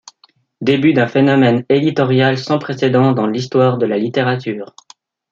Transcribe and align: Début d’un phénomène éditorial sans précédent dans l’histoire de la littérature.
Début 0.61 0.93
d’un 0.93 1.05
phénomène 1.07 1.63
éditorial 1.69 2.35
sans 2.39 2.57
précédent 2.57 3.11
dans 3.11 3.27
l’histoire 3.27 3.77
de 3.77 3.85
la 3.85 3.99
littérature. 3.99 4.75